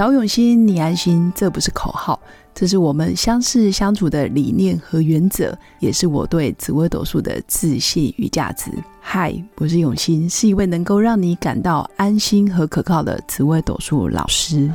[0.00, 2.18] 找永新，你安心，这不是口号，
[2.54, 8.70] 这是我们相识相处的理念和原则，也是我对紫微斗数的自信与价值。
[8.98, 14.72] 嗨，我是永新，是一位能够让你感到安心和可靠的紫微斗数老师。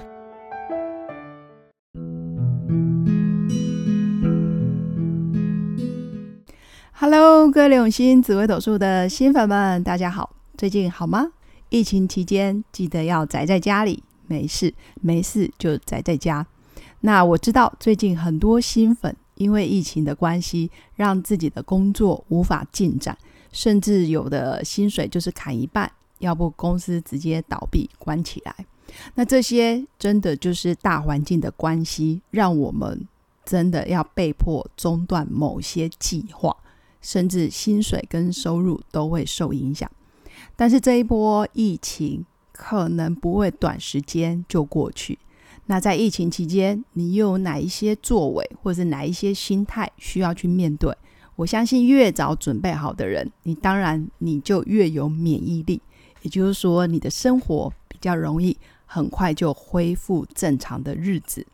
[6.91, 11.31] Hello，各位永新紫微斗数的新粉们，大家好，最近好吗？
[11.69, 14.03] 疫情期间记得要宅在家里。
[14.27, 16.45] 没事，没事就宅在家。
[17.01, 23.15] 那我知道最近很多新粉因为疫情的关系，让自己的工作无法进展，
[23.51, 28.55] 甚至有的薪水就是砍一半，要不公司直接倒闭关起来。
[29.13, 33.07] 那这些真的就是大环境的关系，让我们
[33.43, 36.55] 真的要被迫中断某些计划，
[37.01, 39.89] 甚至薪水跟收入都会受影响。
[40.55, 42.25] 但是这一波疫情。
[42.55, 45.19] 可能不会短时间就过去。
[45.65, 50.95] 那在疫情期间，你又有哪一些作为，或者是哪一些心态需要去面对？
[51.35, 55.81] 我相信越早准备好的人，你当然你就越有免疫力，
[56.21, 61.45] 也就是说，你的生活比较容易很快就恢复正常的日子。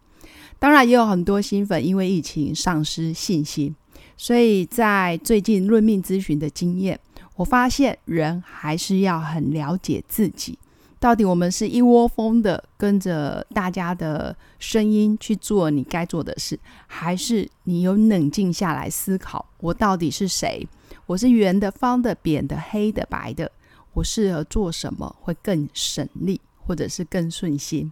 [0.59, 3.75] 当然，也有很多新粉因为疫情丧失信心，
[4.15, 6.99] 所以在最近论命咨询的经验，
[7.37, 10.59] 我发现人还是要很了解自己。
[11.01, 20.67] 到底我们是一窝蜂的跟着大家的声音去做你该做的事，还是你有冷静下来思考，我到底是谁？
[21.07, 23.51] 我是圆的、方的、扁的、黑的、白的？
[23.93, 27.91] 我适合做什么会更省力，或者是更顺心？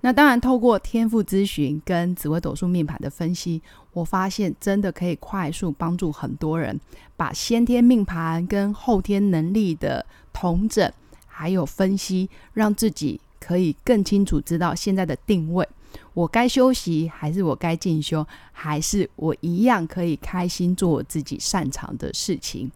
[0.00, 3.60] 那当然，透过天赋咨询跟紫微斗数命盘的分析，
[3.92, 6.80] 我发现真的可以快速帮助很多人
[7.14, 10.90] 把先天命盘跟后天能力的同整。
[11.38, 15.64] 还有分析，让自己可以更清楚知道现在的定位。
[16.12, 22.68] 我该休息，还是我该进修，还是我一样可以开心做我自己擅长的事情？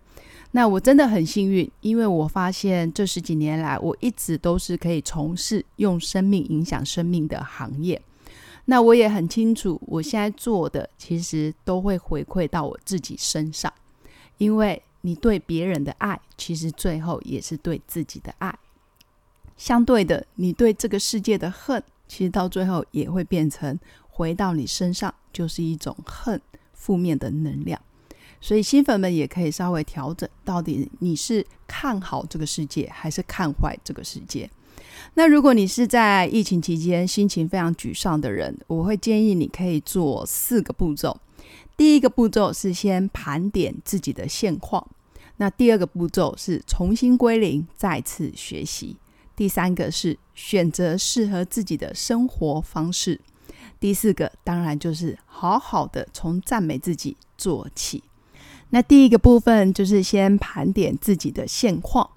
[0.52, 8.00] 那我真的很幸运，因为我发现这十几年来，我一直都是可以从事用生命影响生命的行业。
[8.66, 13.72] 那我也很清楚，我现在做的其实都会回馈到我自己身上，
[14.38, 14.80] 因为。
[15.02, 18.58] 你对别人的爱，其实最后也是对自己的爱。
[19.56, 26.40] 相对的，你对这个世界的恨，其实到最后也会变成回到你身上，就是一种恨，
[26.72, 27.80] 负面的能量。
[28.40, 34.50] 所以新粉们也可以稍微调整，到底你是看好这个世界，还是看坏这个世界？
[35.14, 41.16] 那如果你是在疫情期间心情非常沮丧的人，我会建议你可以做四个步骤。
[41.76, 44.86] 第一个步骤是先盘点自己的现况，
[45.38, 48.96] 那第二个步骤是重新归零，再次学习。
[49.34, 53.20] 第三个是选择适合自己的生活方式。
[53.80, 58.04] 第四个当然就是好好的从赞美自己做起。
[58.70, 62.08] 那第一个部分就是先盘点自己的现况。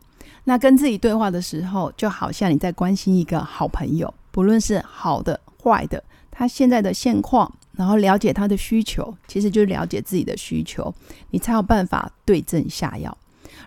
[0.44, 7.52] 那跟自己对话的时候，就好像你在关心一个好朋友，不论是好的坏的，他现在的现况。
[7.78, 10.94] 然后了解他的需求，其实就是了解自己的需求，
[11.32, 13.18] 你才有办法对症下药。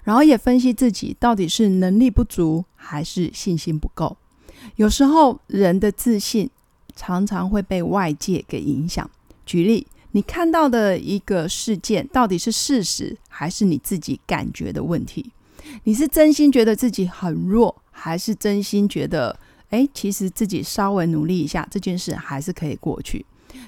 [0.05, 4.17] 然后也分析自己到底是能力不足还是信心不够。
[4.77, 6.49] 有时候人的自信
[6.97, 9.09] 常常会被外界给影响。
[9.45, 15.31] 举例，你看到的一个事件到底是事实还是你自己感觉的问题？
[15.85, 23.25] 你是真心觉得自己很弱，还是真心觉得，哎，其实自己稍微努力一下，这件事还是可以过去？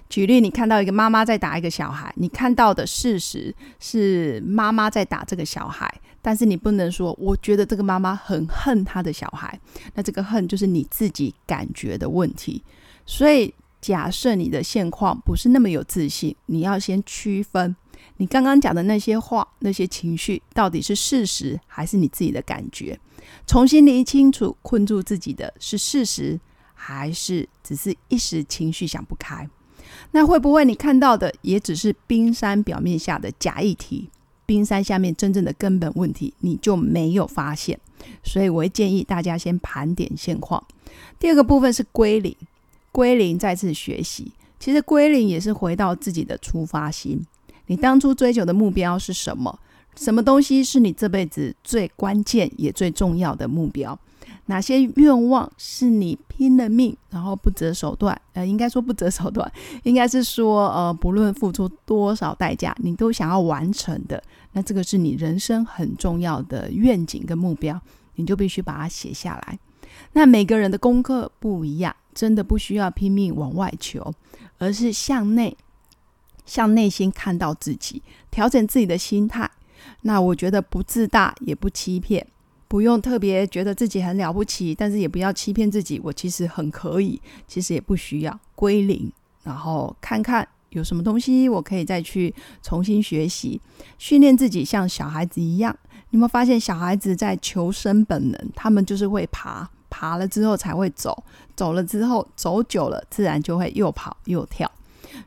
[0.08, 9.58] 举例，你看到一个妈妈在打一个小孩，你看到的事实是妈妈在打这个小孩，但是你不能说我觉得这个妈妈很恨他的小孩，
[9.94, 12.62] 那这个恨就是你自己感觉的问题。
[13.06, 17.74] 所以，假设你的现况不是那么有自信，你要先区分
[18.18, 22.98] 你刚刚讲的那些话、那些情绪到底是事实还是你自己的感觉，
[23.46, 26.38] 重新理清楚，困住自己的是事实
[26.74, 29.48] 还是只是一时情绪想不开。
[30.12, 34.08] 那会不会你看到的也只是冰山表面下的假议题？
[34.46, 37.78] 冰山下面真正的根本问题你就没有发现？
[38.24, 40.62] 所以我会建议大家先盘点现况。
[41.18, 42.34] 第二个部分是归零，
[42.90, 44.32] 归零再次学习。
[44.58, 47.24] 其实归零也是回到自己的出发心。
[47.66, 49.58] 你当初追求的目标是什么？
[49.96, 53.98] 什么东西是你这辈子最关键也最重要的目标？
[54.46, 58.20] 哪些愿望是你拼了命，然后不择手段？
[58.32, 59.50] 呃，应该说不择手段，
[59.84, 64.22] 应该是说，呃，不论付出多少代价，你都想要完成的。
[64.52, 67.80] 那这个是你人生很重要的愿景跟目标，
[68.16, 69.58] 你就必须把它写下来。
[70.12, 74.12] 那每个人的功课不一样，真的不需要拼命往外求，
[74.58, 75.56] 而是向内，
[76.44, 79.48] 向内心看到自己，调整自己的心态。
[80.02, 82.26] 那我觉得不自大，也不欺骗，
[82.70, 89.10] 不用特别觉得自己很了不起，但是也不要欺骗自己，我其实很可以，其实也不需要归零，
[89.42, 92.32] 然后看看有什么东西我可以再去
[92.62, 93.60] 重新学习，
[93.98, 95.76] 训练自己像小孩子一样。
[96.10, 98.50] 你有没有发现小孩子在求生本能？
[98.54, 101.24] 他们就是会爬，爬了之后才会走，
[101.56, 104.70] 走了之后走久了，自然就会又跑又跳。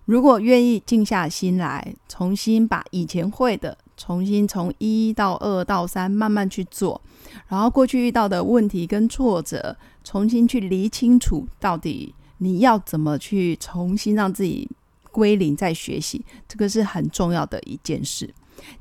[0.06, 3.78] 如果愿意静下心来，重新把以前会的。
[3.96, 7.00] 重新从一到二到三慢慢去做，
[7.48, 14.70] 然后过去遇到的问题跟挫折，重新去理清楚，到底你要怎么去重新让自己
[15.12, 18.34] 归零，再学习，这个是很重要的一件事。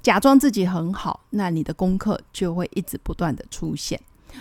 [0.02, 4.00] 假装自己很好，那你的功课就会一直不断的出现。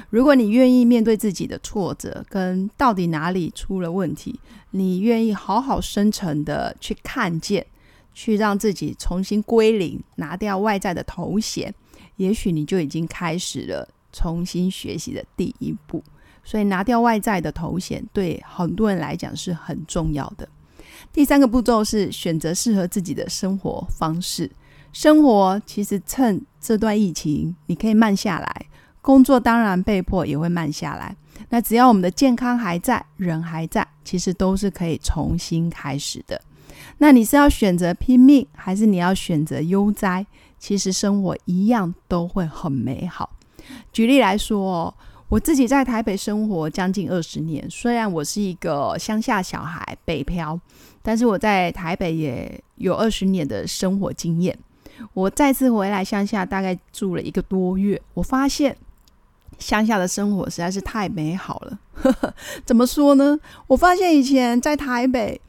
[0.09, 4.39] 如果你愿意面对自己的挫折，跟到底哪里出了问题，
[4.69, 7.65] 你愿意好好深沉的去看见。
[8.13, 11.73] 去让自己重新归零，拿掉外在的头衔，
[12.17, 16.03] 也许你就已经开始了重新学习的第一步。
[16.43, 20.47] 所以，拿掉外在的头衔，对很多人来讲是很重要的。
[21.13, 24.49] 第三个步骤是选择适合自己的生活方式。
[24.91, 28.65] 生活其实趁这段疫情，你可以慢下来，
[29.01, 31.15] 工作当然被迫也会慢下来。
[31.49, 36.41] 那只要我们的健康还在，人还在，其实都是可以重新开始的。
[36.97, 40.25] 那你是要选择拼命，还是你要选择悠哉？
[40.59, 43.27] 其实生活一样都会很美好。
[43.91, 44.93] 举例来说，
[45.27, 50.59] 我自己在台北生活将近二十年，虽然我是一个乡下小孩，北漂，
[51.01, 54.55] 但是我在台北也有二十年的生活经验。
[55.15, 58.77] 我再次回来乡下，大概住了一个多月，我发现
[59.57, 61.79] 乡下的生活实在是太美好了。
[62.65, 63.39] 怎么说呢？
[63.65, 65.41] 我发现以前在台北。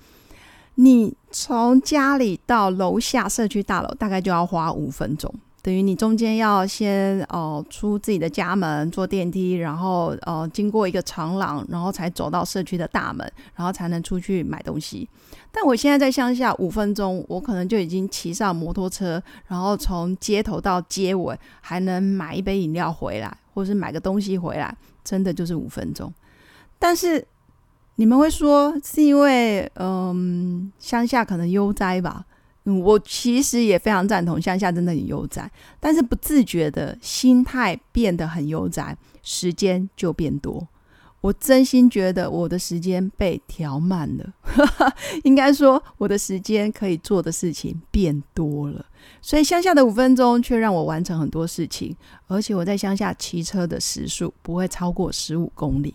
[0.76, 15.06] 你从家里到楼下社区大楼，大概就要花五分钟，等于你中间要先哦出自己的家门，坐电梯，然后呃经过一个长廊，然后才走到社区的大门，然后才能出去买东西。
[15.50, 26.10] 但我现在在乡下，五分钟我可能就已经骑上摩托车，然后从街头到街尾，还能买一杯饮料回来，或是买个东西回来，真的就是五分钟。
[26.78, 27.22] 但是。
[28.02, 32.26] 你们会说是因为嗯乡下可能悠哉吧？
[32.64, 40.66] 嗯，我其实也非常赞同乡下真的很悠哉，但是不自觉的心态变得很悠哉，时间就变多。
[41.20, 44.32] 我真心觉得我的时间被调慢了，
[45.22, 48.84] 应该说我的时间可以做的事情变多了，
[49.20, 51.96] 所以乡下的五分钟却让我完成很多事情，
[52.26, 55.94] 而且我在乡下骑车的时速不会超过十五公里。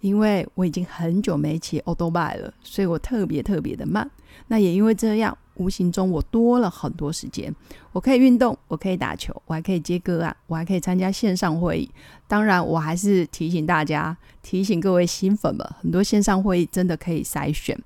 [0.00, 4.10] 因为我已经很久没骑 o 多 b i 了，所以我特别特别的慢。
[4.48, 7.54] 那也因为这样，无形中我多了很多时间。
[7.92, 11.90] 我可以运动，我可以打球，我还可以接个案，我还可以参加线上会议。
[12.26, 17.78] 当然，我还是提醒大家，提醒各位新粉们，很多线上会议真的可以筛选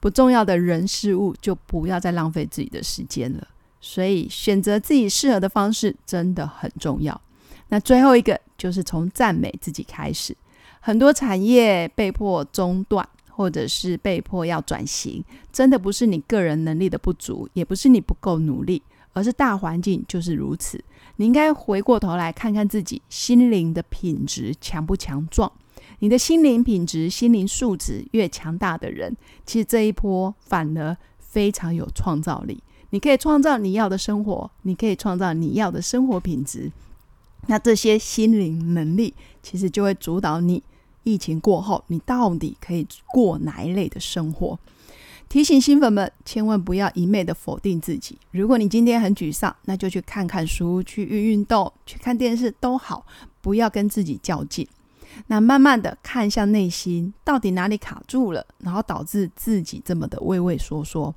[0.00, 3.46] 不重要的人事物，就不要再浪费自己的时间了。
[3.80, 7.20] 所以，选择自己适合的方式真的很重要。
[7.68, 10.36] 那最后一个就是从赞美自己开始。
[10.84, 20.82] 很多产业被迫中断，或者是被迫要转型，真的不是你个人能力的不足，也不是你不够努力，而是大环境就是如此。
[21.16, 25.50] 你应该回过头来看看自己心灵的品质强不强壮。
[26.00, 29.16] 你的心灵品质、心灵素质越强大的人，
[29.46, 32.60] 其实这一波反而非常有创造力。
[32.90, 36.72] 你可以创造你要的生活，你可以创造你要的生活品质。
[37.46, 40.60] 那这些心灵能力，其实就会主导你。
[41.04, 44.58] 疫情过后，你到底可以过哪一类的生活？
[45.28, 48.18] 提醒新粉们，千万不要一昧的否定自己。
[48.32, 53.06] 如果你今天很沮丧，那就去看看书，去运运动，去看电视都好，
[53.40, 54.68] 不要跟自己较劲。
[55.28, 61.14] 那慢慢的看向内心，到底哪里卡住了，然后导致自己这么的畏畏缩缩。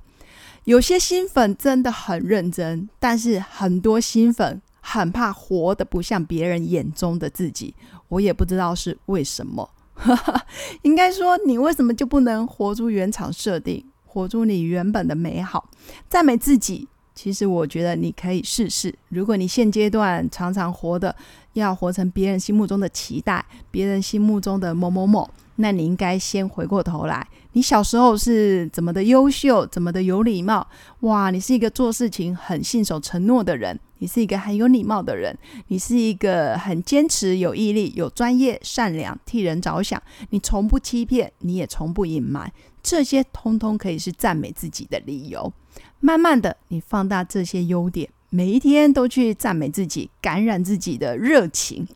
[0.64, 7.74] 有些新粉真的很认真，但是很多新粉很怕活得不像别人眼中的自己。
[8.08, 9.68] 我也不知道是为什么。
[10.82, 15.70] 应该说，你为什么就不能活出原厂设定，活出你原本的美好？
[16.08, 18.94] 赞美自己，其实我觉得你可以试试。
[19.08, 21.14] 如果你现阶段常常活的
[21.54, 30.66] 要活成别人心目中的期待，别人心目中的某某某，那你应该先回过头来，你小时候是怎么的优秀，怎么的有礼貌？
[31.00, 35.36] 哇，你是一个做事情很信守承诺的人，你是一个很有礼貌的人，
[35.68, 45.52] 你是一个很坚持、有毅力、有专业、善良、替人着想，你从不欺骗，你也从不隐瞒，这些通通可以是赞美自己的理由。
[46.00, 51.86] 慢慢的，你放大这些优点，每一天都去赞美自己，感染自己的热情。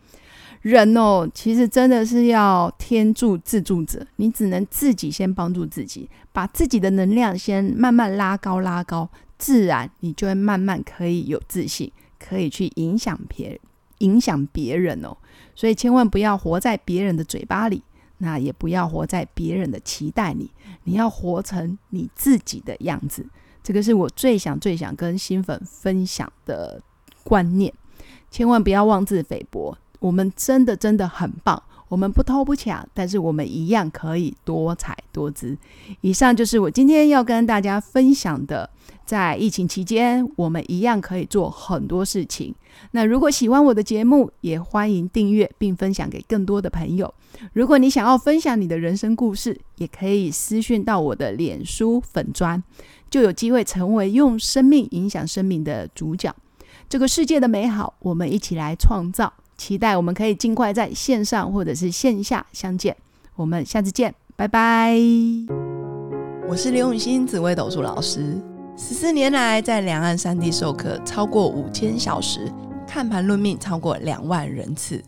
[0.63, 9.09] 人哦，其实真的是要天助自助者，你只能自己先帮助自己，把自己的能量先慢慢拉高拉高，
[9.41, 13.59] 自然你就会慢慢可以有自信，可以去影响别
[13.99, 15.17] 影响别人哦。
[15.55, 17.83] 所以千万不要活在别人的嘴巴里，
[18.19, 20.51] 那也不要活在别人的期待里，
[20.85, 23.27] 你要活成你自己的样子。
[23.63, 26.83] 这个是我最想最想跟新粉分享的
[27.25, 27.73] 观念，
[28.31, 29.77] 千万不要妄自菲薄。
[29.99, 35.59] 我们真的真的很棒，我们不偷不抢，但是我们一样可以多彩多姿。
[36.03, 38.71] 以上就是我今天要跟大家分享的，
[39.05, 42.55] 在疫情期间，我们一样可以做很多事情。
[42.93, 47.13] 那如果喜欢我的节目，也欢迎订阅并分享给更多的朋友。
[47.55, 52.63] 如果你想要分享你的人生故事，也可以私讯到我的脸书粉砖，
[53.11, 56.33] 就有机会成为用生命影响生命的主角。
[56.89, 59.33] 这个世界的美好，我们一起来创造。
[59.61, 62.97] 期待我们可以尽快在线上或者是线下相见。
[63.37, 64.97] 我们下次见，拜拜。
[66.49, 68.41] 我是刘永新紫微斗数老师，
[68.75, 72.51] 十四年来在两岸三地授课超过五千小时，
[72.87, 74.99] 看盘论命超过两万人次。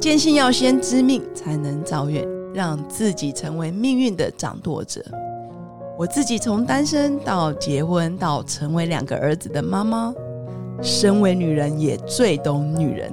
[0.00, 5.00] 坚信要先知命才能造运，让自己成为命运的掌舵者。
[5.96, 10.12] 我自己从单身到结婚，到成为两个儿子的妈妈，
[10.82, 13.12] 身为女人也最懂女人。